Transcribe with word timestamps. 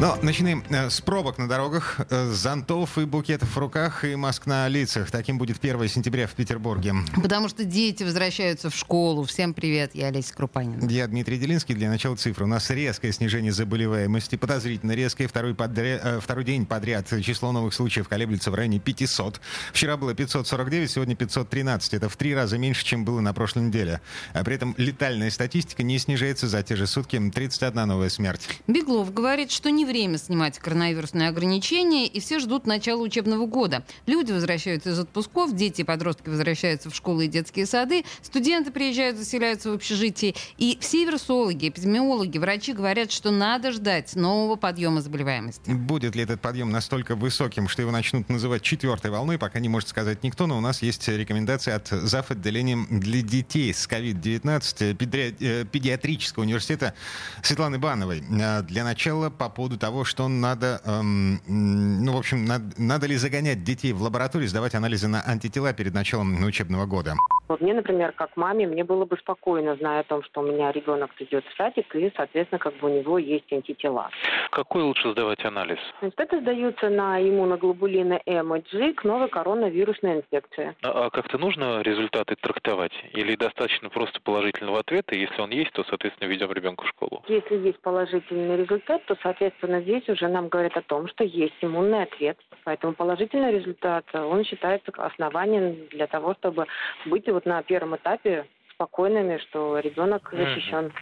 Но 0.00 0.16
начинаем 0.22 0.64
э, 0.70 0.88
с 0.88 1.02
пробок 1.02 1.36
на 1.36 1.46
дорогах, 1.46 2.00
э, 2.08 2.30
зонтов 2.32 2.96
и 2.96 3.04
букетов 3.04 3.54
в 3.54 3.58
руках 3.58 4.02
и 4.02 4.14
маск 4.14 4.46
на 4.46 4.66
лицах. 4.66 5.10
Таким 5.10 5.36
будет 5.36 5.58
1 5.62 5.88
сентября 5.88 6.26
в 6.26 6.32
Петербурге. 6.32 6.94
Потому 7.22 7.50
что 7.50 7.64
дети 7.64 8.02
возвращаются 8.02 8.70
в 8.70 8.74
школу. 8.74 9.24
Всем 9.24 9.52
привет, 9.52 9.90
я 9.92 10.06
Олеся 10.06 10.32
Крупанина. 10.32 10.88
Я 10.88 11.06
Дмитрий 11.06 11.36
Делинский. 11.36 11.74
Для 11.74 11.90
начала 11.90 12.16
цифры. 12.16 12.46
У 12.46 12.48
нас 12.48 12.70
резкое 12.70 13.12
снижение 13.12 13.52
заболеваемости, 13.52 14.36
подозрительно 14.36 14.92
резкое. 14.92 15.26
Второй, 15.26 15.54
подряд, 15.54 16.00
э, 16.02 16.20
второй 16.22 16.44
день 16.44 16.64
подряд 16.64 17.06
число 17.20 17.52
новых 17.52 17.74
случаев 17.74 18.08
колеблется 18.08 18.50
в 18.50 18.54
районе 18.54 18.78
500. 18.78 19.38
Вчера 19.74 19.98
было 19.98 20.14
549, 20.14 20.90
сегодня 20.90 21.14
513. 21.14 21.92
Это 21.92 22.08
в 22.08 22.16
три 22.16 22.34
раза 22.34 22.56
меньше, 22.56 22.86
чем 22.86 23.04
было 23.04 23.20
на 23.20 23.34
прошлой 23.34 23.64
неделе. 23.64 24.00
А 24.32 24.44
при 24.44 24.54
этом 24.54 24.74
летальная 24.78 25.30
статистика 25.30 25.82
не 25.82 25.98
снижается 25.98 26.48
за 26.48 26.62
те 26.62 26.74
же 26.74 26.86
сутки. 26.86 27.20
31 27.20 27.86
новая 27.86 28.08
смерть. 28.08 28.48
Беглов 28.66 29.12
говорит, 29.12 29.50
что 29.50 29.70
не 29.70 29.89
время 29.90 30.18
снимать 30.18 30.58
коронавирусные 30.58 31.28
ограничения, 31.28 32.06
и 32.06 32.20
все 32.20 32.38
ждут 32.38 32.66
начала 32.66 33.02
учебного 33.02 33.46
года. 33.46 33.84
Люди 34.06 34.32
возвращаются 34.32 34.90
из 34.90 34.98
отпусков, 34.98 35.54
дети 35.54 35.80
и 35.80 35.84
подростки 35.84 36.28
возвращаются 36.28 36.90
в 36.90 36.94
школы 36.94 37.26
и 37.26 37.28
детские 37.28 37.66
сады, 37.66 38.04
студенты 38.22 38.70
приезжают, 38.70 39.16
заселяются 39.16 39.70
в 39.70 39.74
общежитии. 39.74 40.34
И 40.58 40.78
все 40.80 41.04
вирусологи, 41.04 41.68
эпидемиологи, 41.68 42.38
врачи 42.38 42.72
говорят, 42.72 43.10
что 43.10 43.30
надо 43.30 43.72
ждать 43.72 44.14
нового 44.14 44.56
подъема 44.56 45.00
заболеваемости. 45.00 45.70
Будет 45.70 46.14
ли 46.14 46.22
этот 46.22 46.40
подъем 46.40 46.70
настолько 46.70 47.16
высоким, 47.16 47.68
что 47.68 47.82
его 47.82 47.90
начнут 47.90 48.28
называть 48.28 48.62
четвертой 48.62 49.10
волной, 49.10 49.38
пока 49.38 49.58
не 49.58 49.68
может 49.68 49.88
сказать 49.88 50.22
никто, 50.22 50.46
но 50.46 50.56
у 50.56 50.60
нас 50.60 50.82
есть 50.82 51.08
рекомендации 51.08 51.72
от 51.72 51.88
зав. 51.88 52.30
отделения 52.30 52.86
для 52.90 53.22
детей 53.22 53.74
с 53.74 53.88
COVID-19 53.88 55.36
э, 55.40 55.64
педиатрического 55.64 56.42
университета 56.44 56.94
Светланы 57.42 57.78
Бановой. 57.78 58.22
Э, 58.30 58.62
для 58.62 58.84
начала 58.84 59.30
по 59.30 59.48
поводу 59.48 59.78
того, 59.80 60.04
что 60.04 60.28
надо, 60.28 60.80
эм, 60.84 61.40
ну, 61.48 62.12
в 62.12 62.16
общем, 62.16 62.44
надо, 62.44 62.72
надо 62.76 63.06
ли 63.06 63.16
загонять 63.16 63.64
детей 63.64 63.92
в 63.92 64.02
лабораторию, 64.02 64.48
сдавать 64.48 64.74
анализы 64.76 65.08
на 65.08 65.26
антитела 65.26 65.72
перед 65.72 65.94
началом 65.94 66.44
учебного 66.44 66.86
года? 66.86 67.16
Вот 67.50 67.60
мне, 67.60 67.74
например, 67.74 68.12
как 68.12 68.36
маме, 68.36 68.64
мне 68.68 68.84
было 68.84 69.04
бы 69.04 69.16
спокойно, 69.16 69.74
зная 69.74 70.00
о 70.00 70.04
том, 70.04 70.22
что 70.22 70.40
у 70.40 70.44
меня 70.44 70.70
ребенок 70.70 71.10
идет 71.18 71.44
в 71.44 71.56
садик, 71.56 71.92
и, 71.96 72.12
соответственно, 72.14 72.60
как 72.60 72.74
бы 72.76 72.88
у 72.88 72.96
него 72.96 73.18
есть 73.18 73.52
антитела. 73.52 74.08
Какой 74.50 74.84
лучше 74.84 75.10
сдавать 75.10 75.44
анализ? 75.44 75.78
Значит, 75.98 76.20
это 76.20 76.40
сдаются 76.40 76.88
на 76.88 77.20
иммуноглобулины 77.20 78.22
М 78.24 78.54
и 78.54 78.62
G 78.70 78.92
к 78.92 79.02
новой 79.02 79.28
коронавирусной 79.28 80.18
инфекции. 80.18 80.76
А, 80.84 81.06
а 81.06 81.10
как-то 81.10 81.38
нужно 81.38 81.82
результаты 81.82 82.36
трактовать? 82.36 82.92
Или 83.14 83.34
достаточно 83.34 83.88
просто 83.88 84.20
положительного 84.20 84.78
ответа, 84.78 85.16
если 85.16 85.42
он 85.42 85.50
есть, 85.50 85.72
то, 85.72 85.82
соответственно, 85.82 86.28
ведем 86.28 86.52
ребенка 86.52 86.84
в 86.84 86.88
школу? 86.88 87.24
Если 87.26 87.56
есть 87.56 87.80
положительный 87.80 88.58
результат, 88.58 89.04
то, 89.06 89.16
соответственно, 89.24 89.80
здесь 89.80 90.08
уже 90.08 90.28
нам 90.28 90.50
говорят 90.50 90.76
о 90.76 90.82
том, 90.82 91.08
что 91.08 91.24
есть 91.24 91.56
иммунный 91.62 92.04
ответ. 92.04 92.38
Поэтому 92.62 92.92
положительный 92.92 93.50
результат, 93.52 94.04
он 94.14 94.44
считается 94.44 94.92
основанием 94.96 95.88
для 95.90 96.06
того, 96.06 96.34
чтобы 96.34 96.66
быть 97.06 97.26
вот 97.40 97.46
на 97.46 97.62
первом 97.62 97.96
этапе 97.96 98.44
спокойными, 98.74 99.38
что 99.38 99.78
ребенок 99.78 100.28
защищен. 100.32 100.92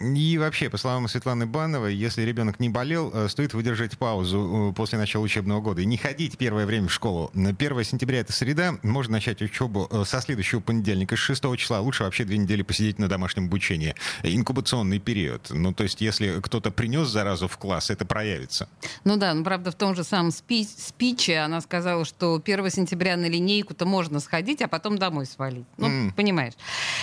И 0.00 0.38
вообще, 0.38 0.68
по 0.68 0.76
словам 0.76 1.06
Светланы 1.08 1.46
Бановой, 1.46 1.94
если 1.94 2.22
ребенок 2.22 2.58
не 2.58 2.68
болел, 2.68 3.10
э, 3.14 3.28
стоит 3.28 3.54
выдержать 3.54 3.96
паузу 3.96 4.70
э, 4.70 4.74
после 4.74 4.98
начала 4.98 5.22
учебного 5.22 5.60
года 5.60 5.82
и 5.82 5.86
не 5.86 5.96
ходить 5.96 6.36
первое 6.36 6.66
время 6.66 6.88
в 6.88 6.92
школу. 6.92 7.30
1 7.34 7.84
сентября 7.84 8.20
это 8.20 8.32
среда, 8.32 8.74
можно 8.82 9.12
начать 9.12 9.40
учебу 9.40 9.88
э, 9.90 10.04
со 10.04 10.20
следующего 10.20 10.60
понедельника, 10.60 11.16
с 11.16 11.20
6 11.20 11.56
числа. 11.56 11.80
Лучше 11.80 12.02
вообще 12.02 12.24
две 12.24 12.38
недели 12.38 12.62
посидеть 12.62 12.98
на 12.98 13.08
домашнем 13.08 13.46
обучении. 13.46 13.94
Инкубационный 14.24 14.98
период. 14.98 15.48
Ну, 15.50 15.72
то 15.72 15.84
есть, 15.84 16.00
если 16.00 16.40
кто-то 16.40 16.72
принес 16.72 17.08
заразу 17.08 17.46
в 17.46 17.56
класс, 17.56 17.90
это 17.90 18.04
проявится. 18.04 18.68
Ну 19.04 19.16
да, 19.16 19.32
ну 19.32 19.44
правда, 19.44 19.70
в 19.70 19.76
том 19.76 19.94
же 19.94 20.02
самом 20.02 20.32
спи 20.32 20.64
спиче 20.64 21.38
она 21.38 21.60
сказала, 21.60 22.04
что 22.04 22.42
1 22.44 22.70
сентября 22.70 23.16
на 23.16 23.26
линейку-то 23.26 23.86
можно 23.86 24.18
сходить, 24.18 24.60
а 24.60 24.68
потом 24.68 24.98
домой 24.98 25.26
свалить. 25.26 25.66
Ну, 25.76 25.88
mm. 25.88 26.14
понимаешь. 26.14 26.54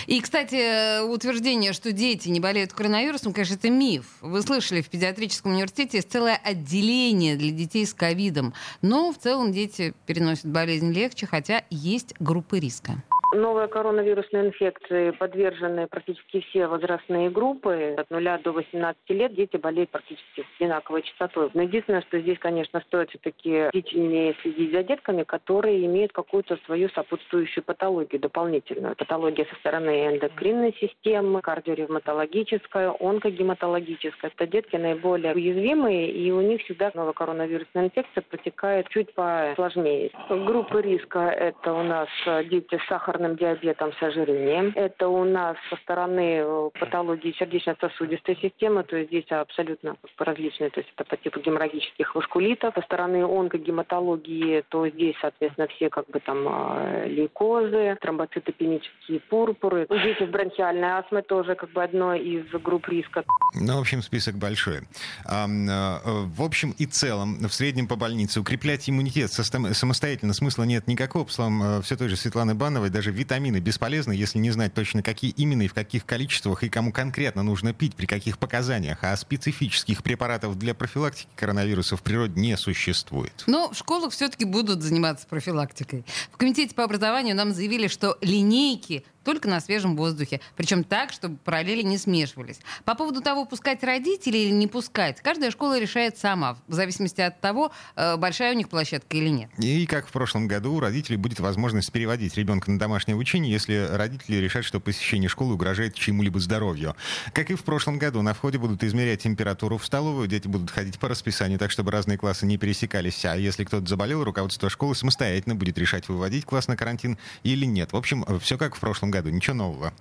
И, 0.08 0.20
кстати, 0.20 1.02
утверждение, 1.06 1.72
что 1.72 1.94
дети 1.94 2.28
не 2.28 2.40
болеют 2.40 2.74
коронавирусом, 2.82 3.32
конечно, 3.32 3.54
это 3.54 3.70
миф. 3.70 4.06
Вы 4.22 4.42
слышали, 4.42 4.82
в 4.82 4.90
педиатрическом 4.90 5.52
университете 5.52 5.98
есть 5.98 6.12
целое 6.12 6.36
отделение 6.36 7.36
для 7.36 7.52
детей 7.52 7.86
с 7.86 7.94
ковидом. 7.94 8.56
Но 8.82 9.14
в 9.14 9.20
целом 9.20 9.52
дети 9.52 9.94
переносят 10.08 10.46
болезнь 10.46 10.92
легче, 10.92 11.28
хотя 11.28 11.64
есть 11.70 12.16
группы 12.20 12.60
риска. 12.60 13.04
Новой 13.34 13.70
коронавирусной 13.70 14.48
инфекции 14.48 15.12
подвержены 15.12 15.88
практически 15.88 16.42
все 16.42 16.68
возрастные 16.68 17.30
группы. 17.30 17.96
От 17.98 18.10
0 18.10 18.40
до 18.44 18.52
18 18.52 19.10
лет 19.10 19.34
дети 19.34 19.56
болеют 19.56 19.90
практически 19.90 20.42
с 20.42 20.60
одинаковой 20.60 21.04
частотой. 21.04 21.50
Но 21.54 21.62
единственное, 21.62 22.02
что 22.02 22.20
здесь, 22.20 22.38
конечно, 22.40 22.82
стоит 22.82 23.10
все-таки 23.10 23.70
бдительнее 23.70 24.36
следить 24.42 24.72
за 24.74 24.84
детками, 24.84 25.24
которые 25.24 25.86
имеют 25.86 26.12
какую-то 26.12 26.58
свою 26.66 26.90
сопутствующую 26.90 27.64
патологию 27.64 28.20
дополнительную. 28.20 28.96
Патология 28.96 29.46
со 29.46 29.56
стороны 29.56 30.08
эндокринной 30.08 30.76
системы, 30.80 31.42
кардиоревматологическая, 31.42 32.94
онкогематологическая. 33.00 34.32
Это 34.36 34.48
детки 34.48 34.76
наиболее 34.76 35.34
уязвимые, 35.34 36.12
и 36.12 36.32
у 36.32 36.42
них 36.42 36.62
всегда 36.64 36.92
новая 36.96 37.14
коронавирусная 37.14 37.86
инфекция 37.86 38.24
протекает 38.24 38.90
чуть 38.90 39.14
посложнее. 39.14 40.12
Группы 40.30 40.82
риска– 40.82 41.20
это 41.30 41.74
у 41.74 41.84
нас 41.84 42.10
дети 42.50 42.78
с 42.78 42.88
сахарной 42.90 43.21
сахарным 43.22 43.36
диабетом 43.36 43.92
с 44.00 44.04
ожирением. 44.04 44.74
Это 44.76 45.08
у 45.08 45.24
нас 45.24 45.56
со 45.70 45.76
стороны 45.78 46.42
э, 46.44 46.70
патологии 46.80 47.36
сердечно-сосудистой 47.38 48.38
системы, 48.42 48.84
то 48.84 48.98
есть 48.98 49.10
здесь 49.10 49.26
абсолютно 49.30 49.96
различные, 50.18 50.70
то 50.70 50.80
есть 50.80 50.92
это 50.96 51.08
по 51.08 51.18
типу 51.18 51.40
геморрагических 51.40 52.16
васкулитов. 52.16 52.74
Со 52.76 52.82
стороны 52.82 53.24
онкогематологии, 53.24 54.64
то 54.70 54.88
здесь, 54.90 55.16
соответственно, 55.22 55.68
все 55.68 55.90
как 55.90 56.08
бы 56.10 56.20
там 56.20 56.48
э, 56.48 57.08
лейкозы, 57.08 57.98
тромбоцитопенические 58.02 59.20
пурпуры. 59.30 59.88
Здесь 59.90 60.30
бронхиальная 60.30 60.98
астма 60.98 61.22
тоже 61.22 61.56
как 61.56 61.72
бы 61.72 61.84
одно 61.84 62.16
из 62.16 62.46
групп 62.64 62.88
риска. 62.88 63.24
Ну, 63.54 63.78
в 63.78 63.82
общем, 63.82 64.02
список 64.02 64.36
большой. 64.36 64.82
А, 65.26 65.46
в 65.48 66.42
общем 66.42 66.74
и 66.78 66.86
целом, 66.86 67.38
в 67.48 67.54
среднем 67.54 67.88
по 67.88 67.96
больнице 67.96 68.40
укреплять 68.40 68.90
иммунитет 68.90 69.32
самостоятельно 69.32 70.34
смысла 70.34 70.64
нет 70.64 70.88
никакого. 70.88 71.26
По 71.26 71.32
словам 71.32 71.82
все 71.82 71.96
той 71.96 72.10
же 72.10 72.16
Светланы 72.16 72.56
Бановой, 72.56 72.90
даже 72.90 73.11
витамины 73.12 73.60
бесполезны, 73.60 74.14
если 74.14 74.40
не 74.40 74.52
знать 74.52 74.74
точно, 74.74 75.04
какие 75.04 75.32
именно 75.32 75.64
и 75.64 75.68
в 75.68 75.74
каких 75.74 76.06
количествах 76.06 76.64
и 76.64 76.70
кому 76.70 76.92
конкретно 76.92 77.44
нужно 77.44 77.74
пить, 77.74 77.96
при 77.96 78.06
каких 78.06 78.38
показаниях. 78.38 79.00
А 79.04 79.16
специфических 79.16 80.04
препаратов 80.04 80.58
для 80.58 80.74
профилактики 80.74 81.30
коронавируса 81.36 81.98
в 81.98 82.02
природе 82.02 82.40
не 82.40 82.58
существует. 82.58 83.44
Но 83.48 83.72
в 83.72 83.78
школах 83.78 84.14
все-таки 84.14 84.46
будут 84.46 84.82
заниматься 84.82 85.28
профилактикой. 85.28 86.06
В 86.32 86.38
Комитете 86.38 86.74
по 86.74 86.84
образованию 86.84 87.36
нам 87.36 87.54
заявили, 87.54 87.88
что 87.88 88.18
линейки 88.22 89.06
только 89.24 89.48
на 89.48 89.60
свежем 89.60 89.96
воздухе. 89.96 90.42
Причем 90.56 90.84
так, 90.84 91.12
чтобы 91.12 91.38
параллели 91.38 91.82
не 91.82 91.98
смешивались. 91.98 92.60
По 92.86 92.96
поводу 92.96 93.22
того, 93.22 93.46
пускать 93.46 93.84
родителей 93.84 94.46
или 94.46 94.52
не 94.52 94.68
пускать, 94.68 95.22
каждая 95.22 95.52
школа 95.52 95.80
решает 95.80 96.18
сама, 96.18 96.58
в 96.68 96.74
зависимости 96.74 97.22
от 97.22 97.40
того, 97.40 97.72
э, 97.96 98.18
большая 98.18 98.54
у 98.54 98.58
них 98.58 98.70
площадка 98.70 99.18
или 99.18 99.30
нет. 99.30 99.50
И 99.58 99.86
как 99.86 100.08
в 100.08 100.12
прошлом 100.12 100.48
году, 100.48 100.74
у 100.74 100.80
родителей 100.80 101.18
будет 101.18 101.40
возможность 101.40 101.92
переводить 101.92 102.36
ребенка 102.38 102.72
на 102.72 102.80
домашнее 102.80 103.16
обучение, 103.16 103.52
если 103.52 103.88
родители 103.92 104.38
решат, 104.38 104.66
что 104.66 104.80
посещение 104.80 105.30
школы 105.30 105.54
угрожает 105.54 105.96
чему-либо 105.96 106.40
здоровью. 106.40 106.96
Как 107.34 107.52
и 107.52 107.56
в 107.56 107.64
прошлом 107.64 108.00
году, 108.00 108.22
на 108.22 108.34
входе 108.34 108.58
будут 108.58 108.84
измерять 108.84 109.24
температуру 109.24 109.78
в 109.78 109.86
столовую, 109.86 110.28
дети 110.28 110.48
будут 110.48 110.72
ходить 110.72 111.00
по 111.00 111.08
расписанию, 111.08 111.60
так 111.60 111.72
чтобы 111.72 111.92
разные 111.92 112.18
классы 112.18 112.46
не 112.46 112.58
пересекались. 112.58 113.24
А 113.26 113.36
если 113.36 113.64
кто-то 113.64 113.88
заболел, 113.88 114.24
руководство 114.24 114.70
школы 114.70 114.96
самостоятельно 114.96 115.56
будет 115.56 115.78
решать, 115.78 116.10
выводить 116.10 116.46
класс 116.46 116.68
на 116.68 116.76
карантин 116.76 117.18
или 117.44 117.66
нет. 117.66 117.94
В 117.94 117.98
общем, 117.98 118.26
все 118.40 118.58
как 118.58 118.76
в 118.76 118.80
прошлом 118.80 119.11
году, 119.12 119.30
ничего 119.30 119.56
нового. 119.56 119.94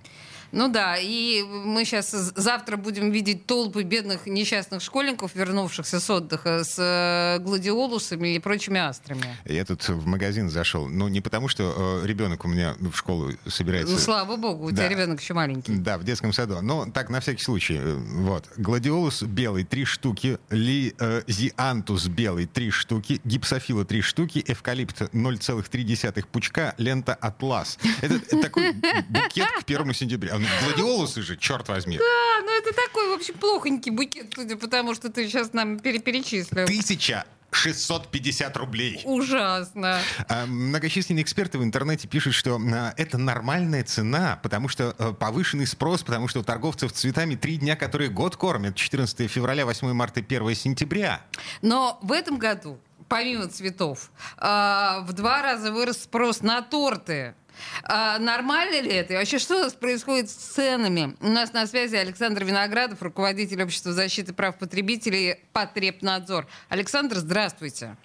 Ну 0.51 0.67
да, 0.67 0.97
и 0.97 1.43
мы 1.43 1.85
сейчас 1.85 2.11
завтра 2.11 2.77
будем 2.77 3.11
видеть 3.11 3.45
толпы 3.45 3.83
бедных 3.83 4.25
несчастных 4.25 4.81
школьников, 4.81 5.35
вернувшихся 5.35 5.99
с 5.99 6.09
отдыха 6.09 6.63
с 6.63 6.77
э, 6.77 7.41
гладиолусами 7.41 8.35
и 8.35 8.39
прочими 8.39 8.79
астрами. 8.79 9.37
Я 9.45 9.63
тут 9.65 9.87
в 9.87 10.05
магазин 10.05 10.49
зашел. 10.49 10.87
Ну, 10.87 11.07
не 11.07 11.21
потому, 11.21 11.47
что 11.47 12.01
э, 12.03 12.07
ребенок 12.07 12.43
у 12.45 12.47
меня 12.47 12.75
в 12.79 12.95
школу 12.95 13.31
собирается. 13.47 13.93
Ну, 13.93 13.99
слава 13.99 14.35
богу, 14.35 14.65
у 14.65 14.71
да. 14.71 14.77
тебя 14.77 14.89
ребенок 14.89 15.21
еще 15.21 15.33
маленький. 15.33 15.73
Да, 15.73 15.97
в 15.97 16.03
детском 16.03 16.33
саду. 16.33 16.61
Но 16.61 16.85
так, 16.91 17.09
на 17.09 17.21
всякий 17.21 17.43
случай. 17.43 17.77
Э, 17.79 17.95
вот. 17.95 18.49
Гладиолус 18.57 19.23
белый, 19.23 19.63
три 19.63 19.85
штуки. 19.85 20.37
Лизиантус 20.49 22.07
белый, 22.07 22.45
три 22.45 22.71
штуки. 22.71 23.21
Гипсофила, 23.23 23.85
три 23.85 24.01
штуки. 24.01 24.43
Эвкалипт 24.45 25.01
0,3 25.01 26.25
пучка. 26.31 26.75
Лента 26.77 27.13
Атлас. 27.13 27.77
Это 28.01 28.19
такой 28.41 28.73
букет 28.73 29.47
к 29.59 29.65
первому 29.65 29.93
сентября. 29.93 30.40
Гладиолусы 30.63 31.21
же, 31.21 31.37
черт 31.37 31.67
возьми. 31.69 31.97
Да, 31.97 32.43
ну 32.43 32.57
это 32.57 32.73
такой, 32.73 33.09
в 33.09 33.13
общем, 33.13 33.33
плохонький 33.35 33.91
букет, 33.91 34.33
судя 34.35 34.55
по 34.55 34.67
тому, 34.67 34.95
что 34.95 35.09
ты 35.09 35.27
сейчас 35.27 35.53
нам 35.53 35.79
перечислил. 35.79 36.65
Тысяча 36.65 37.25
650 37.51 38.57
рублей. 38.57 39.01
Ужасно. 39.03 39.99
А, 40.27 40.45
многочисленные 40.45 41.23
эксперты 41.23 41.57
в 41.57 41.63
интернете 41.63 42.07
пишут, 42.07 42.33
что 42.33 42.55
а, 42.57 42.93
это 42.97 43.17
нормальная 43.17 43.83
цена, 43.83 44.39
потому 44.41 44.67
что 44.69 44.95
а, 44.97 45.13
повышенный 45.13 45.67
спрос, 45.67 46.03
потому 46.03 46.27
что 46.27 46.39
у 46.39 46.43
торговцев 46.43 46.91
цветами 46.93 47.35
три 47.35 47.57
дня, 47.57 47.75
которые 47.75 48.09
год 48.09 48.37
кормят. 48.37 48.75
14 48.75 49.29
февраля, 49.29 49.65
8 49.65 49.91
марта, 49.93 50.21
1 50.21 50.55
сентября. 50.55 51.21
Но 51.61 51.99
в 52.01 52.11
этом 52.11 52.37
году, 52.37 52.79
помимо 53.11 53.49
цветов, 53.49 54.09
в 54.37 55.07
два 55.09 55.41
раза 55.41 55.73
вырос 55.73 56.03
спрос 56.03 56.41
на 56.41 56.61
торты. 56.61 57.35
А, 57.83 58.17
нормально 58.19 58.79
ли 58.79 58.89
это? 58.89 59.13
И 59.13 59.17
вообще, 59.17 59.37
что 59.37 59.57
у 59.57 59.59
нас 59.59 59.73
происходит 59.73 60.29
с 60.29 60.33
ценами? 60.33 61.17
У 61.19 61.27
нас 61.27 61.51
на 61.51 61.67
связи 61.67 61.97
Александр 61.97 62.45
Виноградов, 62.45 63.01
руководитель 63.01 63.61
общества 63.63 63.91
защиты 63.91 64.31
прав 64.31 64.57
потребителей 64.57 65.43
«Потребнадзор». 65.51 66.47
Александр, 66.69 67.17
здравствуйте. 67.17 67.97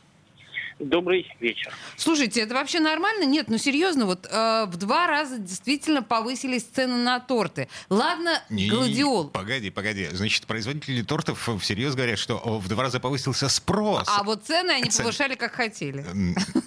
Добрый 0.79 1.27
вечер. 1.41 1.73
Слушайте, 1.97 2.43
это 2.43 2.53
вообще 2.53 2.81
нормально? 2.81 3.25
Нет, 3.25 3.49
ну 3.49 3.57
серьезно, 3.57 4.05
вот 4.05 4.27
э, 4.31 4.67
в 4.67 4.77
два 4.77 5.07
раза 5.07 5.39
действительно 5.39 6.03
повысились 6.03 6.65
цены 6.65 6.97
на 6.97 7.19
торты. 7.19 7.69
Ладно, 7.89 8.43
не, 8.51 8.69
гладиол. 8.69 9.31
Погоди, 9.31 9.71
погоди. 9.71 10.09
Значит, 10.13 10.47
производители 10.47 11.01
тортов 11.01 11.49
всерьез 11.63 11.95
говорят, 11.95 12.19
что 12.19 12.37
в 12.37 12.69
два 12.69 12.83
раза 12.83 13.01
повысился 13.01 13.49
спрос. 13.49 14.07
А 14.07 14.23
вот 14.23 14.45
цены 14.45 14.73
они 14.73 14.91
Цен... 14.91 15.05
повышали 15.05 15.35
как 15.35 15.55
хотели. 15.55 16.05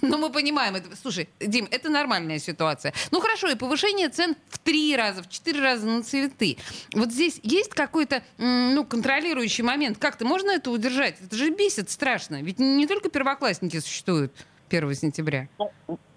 Ну, 0.02 0.18
мы 0.18 0.30
понимаем 0.30 0.74
это. 0.74 0.88
Слушай, 1.00 1.28
Дим, 1.38 1.68
это 1.70 1.88
нормальная 1.88 2.40
ситуация. 2.40 2.92
Ну 3.12 3.20
хорошо, 3.20 3.48
и 3.48 3.54
повышение 3.54 4.08
цен 4.08 4.34
в 4.48 4.58
три 4.58 4.96
раза, 4.96 5.22
в 5.22 5.28
четыре 5.28 5.60
раза 5.60 5.86
на 5.86 6.02
цветы. 6.02 6.56
Вот 6.94 7.12
здесь 7.12 7.38
есть 7.44 7.70
какой-то, 7.70 8.24
ну, 8.38 8.84
контролирующий 8.84 9.62
момент. 9.62 9.98
Как-то 9.98 10.24
можно 10.24 10.50
это 10.50 10.70
удержать? 10.72 11.16
Это 11.22 11.36
же 11.36 11.50
бесит 11.50 11.90
страшно. 11.90 12.42
Ведь 12.42 12.58
не 12.58 12.88
только 12.88 13.08
первоклассники 13.08 13.78
существуют 13.78 13.99
существует 14.00 14.32
1 14.70 14.94
сентября? 14.94 15.48
Ну, 15.58 15.70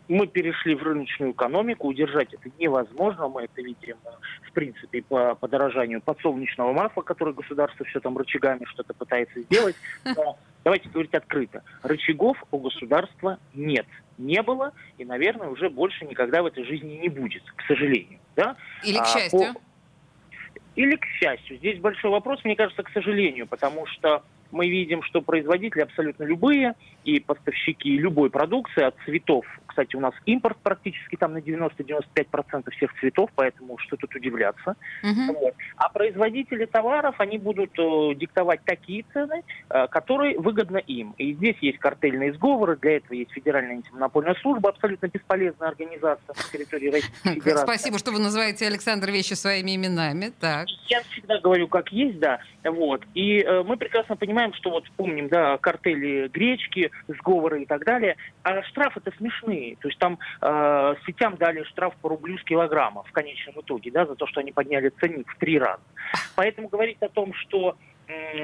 мы 0.07 0.27
перешли 0.27 0.75
в 0.75 0.83
рыночную 0.83 1.31
экономику, 1.31 1.88
удержать 1.88 2.33
это 2.33 2.50
невозможно. 2.59 3.27
Мы 3.27 3.44
это 3.44 3.62
видим, 3.62 3.97
в 4.44 4.51
принципе, 4.51 5.01
по 5.01 5.35
подорожанию 5.35 6.01
подсолнечного 6.01 6.74
масла, 6.74 7.01
которое 7.01 7.33
государство 7.33 7.85
все 7.85 8.00
там 8.00 8.18
рычагами 8.18 8.65
что-то 8.65 8.94
пытается 8.94 9.41
сделать. 9.41 9.75
Но 10.06 10.38
давайте 10.63 10.89
говорить 10.89 11.13
открыто. 11.13 11.63
Рычагов 11.81 12.38
у 12.51 12.59
государства 12.59 13.39
нет. 13.53 13.88
Не 14.18 14.41
было 14.41 14.74
и, 14.97 15.06
наверное, 15.06 15.47
уже 15.47 15.69
больше 15.69 16.06
никогда 16.06 16.44
в 16.44 16.45
этой 16.45 16.63
жизни 16.65 17.00
не 17.01 17.09
будет, 17.09 17.44
к 17.56 17.63
сожалению. 17.68 18.19
Да? 18.35 18.56
Или 18.83 18.97
к 18.97 19.01
а, 19.01 19.06
счастью. 19.06 19.53
По... 19.53 19.62
Или 20.75 20.95
к 20.95 21.06
счастью. 21.06 21.57
Здесь 21.57 21.80
большой 21.80 22.12
вопрос, 22.12 22.44
мне 22.44 22.56
кажется, 22.56 22.83
к 22.83 22.89
сожалению, 22.91 23.47
потому 23.47 23.85
что 23.88 24.24
мы 24.53 24.69
видим, 24.69 25.01
что 25.03 25.21
производители 25.21 25.81
абсолютно 25.81 26.24
любые 26.24 26.75
и 27.04 27.20
поставщики 27.20 27.98
любой 27.98 28.30
продукции 28.30 28.84
от 28.84 28.96
цветов 29.06 29.46
кстати, 29.74 29.96
у 29.96 30.00
нас 30.00 30.14
импорт 30.26 30.58
практически 30.62 31.16
там 31.16 31.34
на 31.34 31.40
90-95% 31.40 32.70
всех 32.78 32.94
цветов, 33.00 33.32
поэтому 33.36 33.80
что 33.80 33.98
тут 33.98 34.14
удивляться. 34.14 34.76
Угу. 35.02 35.40
Вот. 35.40 35.56
А 35.78 35.90
производители 35.90 36.66
товаров, 36.66 37.16
они 37.18 37.40
будут 37.40 37.72
э, 37.80 38.16
диктовать 38.16 38.62
такие 38.66 39.04
цены, 39.12 39.44
э, 39.70 39.88
которые 39.88 40.38
выгодны 40.38 40.78
им. 40.78 41.16
И 41.18 41.34
здесь 41.34 41.58
есть 41.62 41.80
картельные 41.80 42.34
сговоры, 42.34 42.78
для 42.78 42.98
этого 42.98 43.14
есть 43.14 43.32
Федеральная 43.32 43.78
антимонопольная 43.78 44.36
служба, 44.42 44.70
абсолютно 44.70 45.08
бесполезная 45.08 45.70
организация 45.70 46.36
на 46.36 46.52
территории 46.52 46.92
Российской 46.92 47.34
Федерации. 47.34 47.64
Спасибо, 47.64 47.98
что 47.98 48.12
вы 48.12 48.20
называете 48.20 48.68
Александр 48.68 49.10
вещи 49.10 49.34
своими 49.34 49.76
именами. 49.76 50.32
Так. 50.40 50.68
Я 50.88 51.02
всегда 51.02 51.40
говорю, 51.40 51.68
как 51.68 51.92
есть, 51.92 52.20
да. 52.20 52.40
Вот. 52.64 53.02
И 53.16 53.40
э, 53.40 53.64
мы 53.64 53.78
прекрасно 53.78 54.16
понимаем, 54.16 54.54
что 54.54 54.70
вот 54.70 54.84
помним, 54.92 55.30
да, 55.30 55.58
картели 55.58 56.28
гречки, 56.28 56.92
сговоры 57.07 57.63
и 57.63 57.66
так 57.66 57.84
далее. 57.86 58.18
А 58.44 58.62
штрафы-то 58.63 59.12
смешные 59.18 59.63
рублей. 59.63 59.78
То 59.81 59.88
есть 59.88 60.00
там 60.00 60.19
э, 60.42 60.95
сетям 61.06 61.38
дали 61.38 61.63
штраф 61.63 61.95
по 62.01 62.10
рублю 62.10 62.38
с 62.38 62.44
килограмма 62.44 63.04
в 63.04 63.12
конечном 63.12 63.60
итоге, 63.62 63.92
да, 63.92 64.06
за 64.06 64.16
то, 64.16 64.28
что 64.28 64.40
они 64.40 64.51
подняли 64.51 64.90
ценник 65.00 65.30
в 65.30 65.38
три 65.38 65.60
раза. 65.60 65.81
Поэтому 66.36 66.68
говорить 66.69 67.01
о 67.01 67.10
том, 67.10 67.34
что 67.34 67.78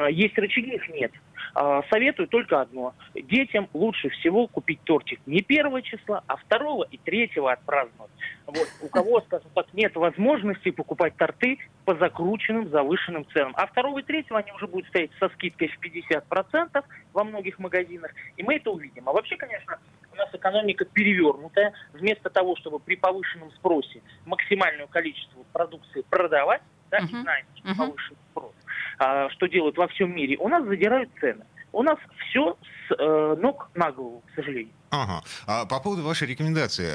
есть 0.10 0.38
рычаги, 0.38 0.76
их 0.76 0.88
нет. 0.90 1.12
Э, 1.56 1.82
советую 1.90 2.28
только 2.28 2.62
одно. 2.62 2.94
Детям 3.14 3.70
лучше 3.74 4.10
всего 4.10 4.48
купить 4.48 4.82
тортик 4.84 5.20
не 5.26 5.42
первого 5.42 5.82
числа, 5.82 6.24
а 6.28 6.38
второго 6.38 6.86
и 6.90 6.98
третьего 6.98 7.52
отпраздновать. 7.52 8.12
Вот. 8.46 8.68
У 8.82 8.88
кого, 8.88 9.22
скажем 9.28 9.50
так, 9.56 9.74
нет 9.74 9.96
возможности 9.96 10.72
покупать 10.72 11.16
торты 11.18 11.58
по 11.86 11.96
закрученным, 11.96 12.70
завышенным 12.70 13.26
ценам. 13.34 13.54
А 13.56 13.68
второго 13.68 14.00
и 14.00 14.04
третьего 14.04 14.40
они 14.40 14.52
уже 14.52 14.68
будут 14.68 14.88
стоять 14.88 15.12
со 15.20 15.30
скидкой 15.30 15.70
в 15.70 15.80
50% 15.80 16.84
во 17.14 17.24
многих 17.24 17.60
магазинах. 17.60 18.12
И 18.38 18.44
мы 18.44 18.56
это 18.56 18.72
увидим. 18.72 19.10
А 19.10 19.12
вообще, 19.12 19.36
конечно, 19.38 19.80
нас 20.20 20.30
экономика 20.34 20.86
перевернутая. 20.86 21.74
Вместо 21.94 22.30
того, 22.30 22.56
чтобы 22.58 22.80
при 22.80 22.96
повышенном 22.96 23.52
спросе 23.54 24.02
максимальное 24.26 24.88
количество 24.88 25.44
продукции 25.52 26.04
продавать, 26.10 26.62
да, 26.92 27.00
uh-huh. 27.00 27.22
знаем, 27.22 27.46
что 27.56 27.70
uh-huh. 27.70 27.78
повышенный 27.78 28.20
спрос, 28.32 28.54
а, 28.66 28.69
что 29.00 29.48
делают 29.48 29.78
во 29.78 29.88
всем 29.88 30.16
мире, 30.16 30.38
у 30.38 30.48
нас 30.48 30.66
задирают 30.66 31.10
цены. 31.20 31.46
У 31.72 31.84
нас 31.84 31.98
все 32.18 32.58
с 32.88 32.96
э, 32.98 33.36
ног 33.40 33.70
на 33.76 33.92
голову, 33.92 34.24
к 34.32 34.36
сожалению. 34.36 34.74
Ага. 34.92 35.24
А 35.46 35.66
по 35.66 35.80
поводу 35.80 36.04
вашей 36.04 36.28
рекомендации. 36.28 36.90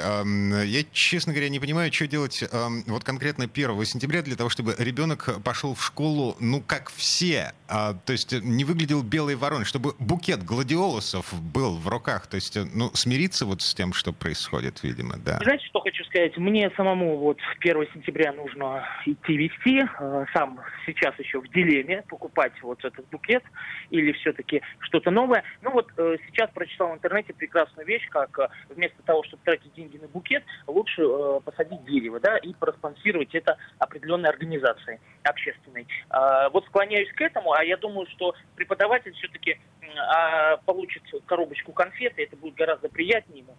Я, 0.65 0.83
честно 0.91 1.33
говоря, 1.33 1.49
не 1.49 1.59
понимаю, 1.59 1.91
что 1.93 2.07
делать 2.07 2.43
вот 2.87 3.03
конкретно 3.03 3.45
1 3.45 3.85
сентября 3.85 4.21
для 4.21 4.35
того, 4.35 4.49
чтобы 4.49 4.75
ребенок 4.77 5.41
пошел 5.43 5.75
в 5.75 5.83
школу, 5.83 6.35
ну, 6.39 6.61
как 6.61 6.89
все. 6.91 7.53
А, 7.67 7.93
то 7.93 8.11
есть 8.11 8.33
не 8.33 8.65
выглядел 8.65 9.01
белой 9.01 9.35
вороной, 9.35 9.65
чтобы 9.65 9.93
букет 9.99 10.43
гладиолусов 10.43 11.33
был 11.41 11.77
в 11.77 11.87
руках. 11.87 12.27
То 12.27 12.35
есть, 12.35 12.57
ну, 12.73 12.91
смириться 12.93 13.45
вот 13.45 13.61
с 13.61 13.73
тем, 13.73 13.93
что 13.93 14.11
происходит, 14.11 14.83
видимо, 14.83 15.15
да. 15.17 15.39
Знаете, 15.41 15.65
что 15.65 15.79
хочу 15.79 15.94
сказать? 16.15 16.37
Мне 16.37 16.71
самому 16.77 17.17
вот 17.17 17.37
1 17.59 17.87
сентября 17.93 18.31
нужно 18.31 18.87
идти 19.05 19.35
вести. 19.35 19.83
А, 19.97 20.25
сам 20.33 20.59
сейчас 20.85 21.17
еще 21.19 21.41
в 21.41 21.47
дилемме 21.49 22.03
покупать 22.07 22.53
вот 22.61 22.83
этот 22.83 23.05
букет 23.09 23.43
или 23.89 24.13
все-таки 24.13 24.61
что-то 24.79 25.11
новое. 25.11 25.43
Ну 25.61 25.71
вот 25.71 25.91
э, 25.97 26.17
сейчас 26.27 26.49
прочитал 26.51 26.89
в 26.91 26.93
интернете 26.93 27.33
прекрасную 27.33 27.85
вещь, 27.85 28.07
как 28.09 28.39
э, 28.39 28.47
вместо 28.69 29.01
того, 29.03 29.23
чтобы 29.23 29.43
тратить 29.43 29.73
деньги 29.73 29.97
на 29.97 30.07
букет, 30.07 30.43
лучше 30.67 31.01
э, 31.01 31.39
посадить 31.43 31.83
дерево, 31.85 32.19
да, 32.19 32.37
и 32.37 32.53
проспонсировать 32.53 33.35
это 33.35 33.57
определенной 33.79 34.29
организацией 34.29 34.99
общественной. 35.23 35.85
Э, 36.09 36.49
вот 36.53 36.65
склоняюсь 36.67 37.11
к 37.13 37.21
этому, 37.21 37.51
а 37.51 37.63
я 37.63 37.77
думаю, 37.77 38.07
что 38.11 38.35
преподаватель 38.55 39.13
все-таки 39.13 39.51
э, 39.81 40.57
получит 40.65 41.03
коробочку 41.25 41.73
конфеты, 41.73 42.23
это 42.23 42.37
будет 42.37 42.55
гораздо 42.55 42.87
приятнее 42.87 43.39
ему, 43.39 43.55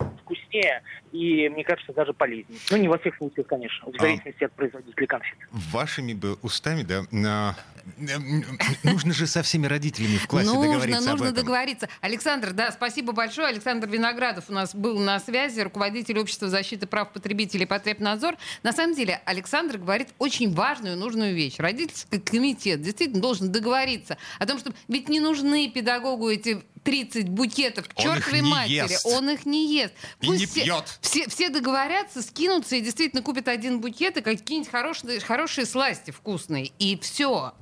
вкуснее 0.56 0.82
и, 1.12 1.48
мне 1.48 1.64
кажется, 1.64 1.92
даже 1.92 2.12
полезнее. 2.12 2.58
Ну, 2.70 2.76
не 2.76 2.88
во 2.88 2.98
всех 2.98 3.16
случаях, 3.16 3.46
конечно, 3.46 3.90
в 3.90 3.94
а 3.96 4.02
зависимости 4.02 4.42
а, 4.42 4.46
от 4.46 4.52
производителя 4.52 5.06
конфет. 5.06 5.38
Вашими 5.50 6.12
бы 6.12 6.34
устами, 6.42 6.82
да, 6.82 7.56
нужно 8.82 9.12
же 9.14 9.26
со 9.26 9.42
всеми 9.42 9.66
родителями 9.66 10.18
в 10.18 10.26
классе 10.26 10.48
нужно, 10.48 10.72
договориться 10.72 11.10
Нужно, 11.10 11.26
нужно 11.26 11.32
договориться. 11.32 11.88
Александр, 12.00 12.52
да, 12.52 12.72
спасибо 12.72 13.12
большое. 13.12 13.48
Александр 13.48 13.88
Виноградов 13.88 14.50
у 14.50 14.52
нас 14.52 14.74
был 14.74 14.98
на 14.98 15.18
связи, 15.20 15.60
руководитель 15.60 16.18
общества 16.18 16.48
защиты 16.48 16.86
прав 16.86 17.12
потребителей 17.12 17.66
Потребнадзор. 17.66 18.36
На 18.62 18.72
самом 18.72 18.94
деле, 18.94 19.20
Александр 19.24 19.78
говорит 19.78 20.08
очень 20.18 20.52
важную, 20.52 20.96
нужную 20.96 21.34
вещь. 21.34 21.58
Родительский 21.58 22.20
комитет 22.20 22.82
действительно 22.82 23.22
должен 23.22 23.52
договориться 23.52 24.18
о 24.38 24.46
том, 24.46 24.58
что 24.58 24.72
ведь 24.88 25.08
не 25.08 25.20
нужны 25.20 25.70
педагогу 25.70 26.28
эти 26.28 26.62
30 26.86 27.28
букетов 27.28 27.88
к 27.88 27.94
чертовой 27.94 28.42
матери. 28.42 28.92
Ест. 28.92 29.04
Он 29.06 29.28
их 29.28 29.44
не 29.44 29.74
ест. 29.74 29.92
И 30.20 30.26
Пусть 30.26 30.40
не 30.40 30.46
все, 30.46 30.64
пьет. 30.64 30.98
Все, 31.00 31.28
все 31.28 31.50
договорятся, 31.50 32.22
скинутся 32.22 32.76
и 32.76 32.80
действительно 32.80 33.22
купят 33.22 33.48
один 33.48 33.80
букет 33.80 34.16
и 34.16 34.20
какие-нибудь 34.20 34.70
хорошие, 34.70 35.18
хорошие 35.18 35.66
сласти 35.66 36.12
вкусные. 36.12 36.70
И 36.78 36.96
все. 37.02 37.54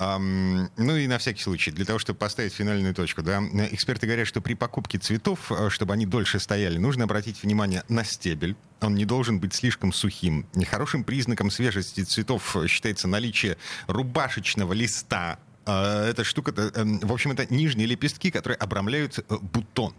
Um, 0.00 0.68
ну 0.76 0.96
и 0.96 1.06
на 1.06 1.18
всякий 1.18 1.40
случай, 1.40 1.70
для 1.70 1.84
того, 1.84 2.00
чтобы 2.00 2.18
поставить 2.18 2.52
финальную 2.52 2.94
точку, 2.94 3.22
да, 3.22 3.40
эксперты 3.70 4.06
говорят, 4.06 4.26
что 4.26 4.40
при 4.40 4.54
покупке 4.54 4.98
цветов, 4.98 5.52
э, 5.52 5.70
чтобы 5.70 5.92
они 5.92 6.04
дольше 6.04 6.40
стояли, 6.40 6.76
нужно 6.78 7.04
обратить 7.04 7.40
внимание 7.44 7.84
на 7.88 8.04
стебель. 8.04 8.56
Он 8.80 8.96
не 8.96 9.04
должен 9.04 9.38
быть 9.38 9.54
слишком 9.54 9.92
сухим. 9.92 10.48
Нехорошим 10.54 11.04
признаком 11.04 11.48
свежести 11.50 12.02
цветов 12.02 12.56
считается 12.66 13.06
наличие 13.06 13.56
рубашечного 13.86 14.72
листа 14.72 15.38
эта 15.70 16.24
штука, 16.24 16.52
эм, 16.74 16.98
в 17.00 17.12
общем, 17.12 17.32
это 17.32 17.52
нижние 17.52 17.86
лепестки, 17.86 18.30
которые 18.30 18.56
обрамляют 18.56 19.18
э, 19.18 19.22
бутон. 19.40 19.94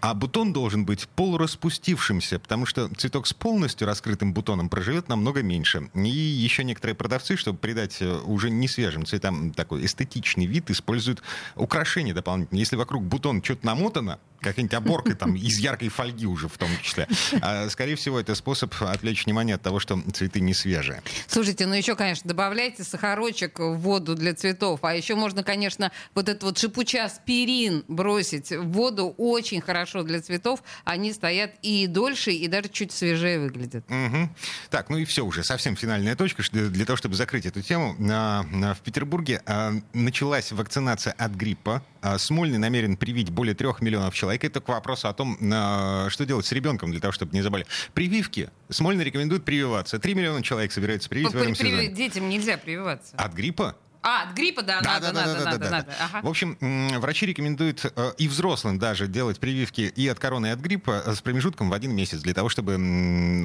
А 0.00 0.14
бутон 0.14 0.52
должен 0.52 0.84
быть 0.84 1.08
полураспустившимся, 1.08 2.38
потому 2.38 2.66
что 2.66 2.88
цветок 2.96 3.26
с 3.26 3.32
полностью 3.32 3.86
раскрытым 3.86 4.32
бутоном 4.32 4.68
проживет 4.68 5.08
намного 5.08 5.42
меньше. 5.42 5.90
И 5.94 6.08
еще 6.08 6.64
некоторые 6.64 6.94
продавцы, 6.94 7.36
чтобы 7.36 7.58
придать 7.58 7.98
э, 8.00 8.20
уже 8.24 8.50
не 8.50 8.68
свежим 8.68 9.04
цветам 9.04 9.52
такой 9.52 9.84
эстетичный 9.84 10.46
вид, 10.46 10.70
используют 10.70 11.22
украшения 11.56 12.14
дополнительные. 12.14 12.60
Если 12.60 12.76
вокруг 12.76 13.04
бутона 13.04 13.42
что-то 13.44 13.66
намотано, 13.66 14.18
какая-нибудь 14.42 14.74
оборка 14.74 15.14
там 15.14 15.34
из 15.36 15.58
яркой 15.58 15.88
фольги 15.88 16.26
уже 16.26 16.48
в 16.48 16.58
том 16.58 16.68
числе. 16.82 17.08
А, 17.40 17.68
скорее 17.70 17.96
всего, 17.96 18.20
это 18.20 18.34
способ 18.34 18.74
отвлечь 18.80 19.24
внимание 19.24 19.56
от 19.56 19.62
того, 19.62 19.80
что 19.80 20.00
цветы 20.12 20.40
не 20.40 20.54
свежие. 20.54 21.02
Слушайте, 21.26 21.66
ну 21.66 21.74
еще, 21.74 21.96
конечно, 21.96 22.28
добавляйте 22.28 22.84
сахарочек 22.84 23.58
в 23.58 23.76
воду 23.76 24.14
для 24.14 24.34
цветов. 24.34 24.80
А 24.82 24.94
еще 24.94 25.14
можно, 25.14 25.42
конечно, 25.42 25.92
вот 26.14 26.28
этот 26.28 26.42
вот 26.42 26.58
шипучий 26.58 27.00
аспирин 27.00 27.84
бросить 27.88 28.50
в 28.50 28.70
воду. 28.72 29.14
Очень 29.16 29.60
хорошо 29.60 30.02
для 30.02 30.20
цветов. 30.20 30.62
Они 30.84 31.12
стоят 31.12 31.52
и 31.62 31.86
дольше, 31.86 32.32
и 32.32 32.48
даже 32.48 32.68
чуть 32.68 32.92
свежее 32.92 33.38
выглядят. 33.40 33.84
Угу. 33.88 34.28
Так, 34.70 34.90
ну 34.90 34.98
и 34.98 35.04
все 35.04 35.24
уже, 35.24 35.44
совсем 35.44 35.76
финальная 35.76 36.16
точка 36.16 36.42
для 36.50 36.84
того, 36.84 36.96
чтобы 36.96 37.14
закрыть 37.14 37.46
эту 37.46 37.62
тему. 37.62 37.94
В 37.98 38.78
Петербурге 38.84 39.42
а, 39.46 39.72
началась 39.92 40.52
вакцинация 40.52 41.12
от 41.12 41.32
гриппа. 41.32 41.82
А, 42.02 42.18
Смольный 42.18 42.58
намерен 42.58 42.96
привить 42.96 43.30
более 43.30 43.54
трех 43.54 43.80
миллионов 43.80 44.14
человек. 44.14 44.44
Это 44.44 44.60
к 44.60 44.68
вопросу 44.68 45.08
о 45.08 45.12
том, 45.12 45.38
а, 45.52 46.08
что 46.10 46.26
делать 46.26 46.44
с 46.44 46.52
ребенком 46.52 46.90
для 46.90 47.00
того, 47.00 47.12
чтобы 47.12 47.32
не 47.32 47.42
заболели. 47.42 47.68
Прививки. 47.94 48.50
Смольный 48.68 49.04
рекомендует 49.04 49.44
прививаться. 49.44 49.98
Три 49.98 50.14
миллиона 50.14 50.42
человек 50.42 50.72
собирается 50.72 51.08
привить 51.08 51.32
в 51.32 51.36
этом 51.36 51.54
сезоне. 51.54 51.88
Детям 51.88 52.28
нельзя 52.28 52.58
прививаться. 52.58 53.16
От 53.16 53.32
гриппа? 53.34 53.76
А, 54.02 54.24
от 54.24 54.34
гриппа, 54.34 54.62
да, 54.62 54.80
да 54.80 54.94
надо, 54.94 55.12
да, 55.12 55.12
надо, 55.12 55.32
да, 55.32 55.44
надо, 55.44 55.58
да, 55.58 55.70
надо. 55.70 55.86
Да. 55.86 55.96
Ага. 56.06 56.26
В 56.26 56.28
общем, 56.28 56.58
врачи 57.00 57.24
рекомендуют 57.24 57.84
э, 57.84 58.12
и 58.18 58.26
взрослым 58.26 58.80
даже 58.80 59.06
делать 59.06 59.38
прививки 59.38 59.82
и 59.82 60.08
от 60.08 60.18
короны, 60.18 60.48
и 60.48 60.50
от 60.50 60.58
гриппа 60.58 61.04
э, 61.06 61.14
с 61.14 61.20
промежутком 61.20 61.70
в 61.70 61.72
один 61.72 61.94
месяц, 61.94 62.20
для 62.20 62.34
того, 62.34 62.48
чтобы, 62.48 62.76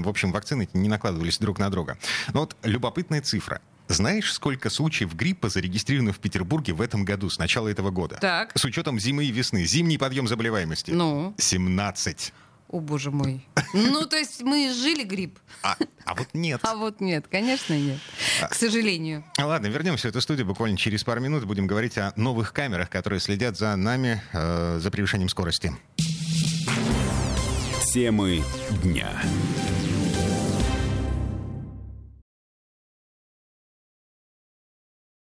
в 0.04 0.10
общем, 0.10 0.32
вакцины 0.32 0.68
не 0.74 0.90
накладывались 0.90 1.38
друг 1.38 1.60
на 1.60 1.70
друга. 1.70 2.00
Но 2.34 2.40
вот 2.40 2.56
любопытная 2.64 3.22
цифра. 3.22 3.62
Знаешь, 3.88 4.34
сколько 4.34 4.70
случаев 4.70 5.15
гриппа 5.15 5.50
зарегистрировано 5.50 6.13
в 6.13 6.20
Петербурге 6.20 6.74
в 6.74 6.82
этом 6.82 7.06
году, 7.06 7.29
с 7.29 7.39
начала 7.39 7.67
этого 7.67 7.89
года? 7.89 8.17
Так. 8.20 8.51
С 8.58 8.65
учетом 8.65 9.00
зимы 9.00 9.25
и 9.25 9.32
весны. 9.32 9.65
Зимний 9.65 9.98
подъем 9.98 10.27
заболеваемости. 10.27 10.91
Ну? 10.91 11.34
17. 11.38 12.34
О, 12.70 12.79
боже 12.82 13.12
мой. 13.12 13.46
Ну, 13.74 14.06
то 14.06 14.17
есть 14.17 14.41
мы 14.41 14.74
жили 14.74 15.03
грипп. 15.03 15.39
А, 15.63 15.77
а 16.06 16.15
вот 16.15 16.27
нет. 16.34 16.60
А 16.63 16.75
вот 16.75 17.00
нет, 17.00 17.25
конечно, 17.29 17.77
нет. 17.77 18.00
К 18.50 18.53
сожалению. 18.53 19.24
Ладно, 19.38 19.67
вернемся 19.67 20.08
в 20.08 20.12
эту 20.12 20.20
студию 20.20 20.46
буквально 20.46 20.77
через 20.77 21.03
пару 21.03 21.22
минут. 21.22 21.46
Будем 21.46 21.65
говорить 21.65 21.98
о 21.98 22.12
новых 22.17 22.51
камерах, 22.51 22.89
которые 22.89 23.20
следят 23.22 23.58
за 23.58 23.75
нами, 23.75 24.22
э, 24.34 24.79
за 24.82 24.91
превышением 24.91 25.29
скорости. 25.29 25.74
Темы 27.94 28.44
дня. 28.84 29.10